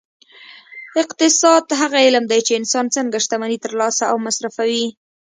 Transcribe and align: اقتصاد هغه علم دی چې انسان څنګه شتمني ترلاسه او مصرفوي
اقتصاد 1.01 1.65
هغه 1.81 1.97
علم 2.05 2.23
دی 2.31 2.39
چې 2.47 2.53
انسان 2.59 2.85
څنګه 2.95 3.17
شتمني 3.25 3.57
ترلاسه 3.65 4.03
او 4.11 4.15
مصرفوي 4.25 4.85